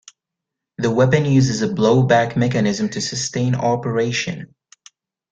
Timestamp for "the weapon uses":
0.79-1.61